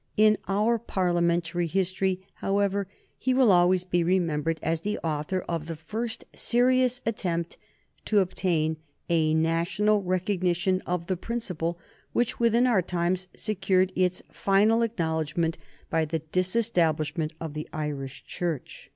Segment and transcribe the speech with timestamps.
[0.17, 2.87] In our Parliamentary history, however,
[3.19, 7.59] he will always be remembered as the author of the first serious attempt
[8.05, 8.77] to obtain
[9.09, 11.77] a national recognition of the principle
[12.13, 15.59] which, within our own times, secured its final acknowledgment
[15.91, 18.89] by the disestablishment of the Irish Church.